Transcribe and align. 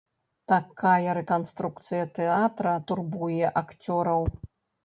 Такая 0.51 1.09
рэканструкцыя 1.17 2.03
тэатра 2.17 2.73
турбуе 2.93 3.55
акцёраў. 3.63 4.21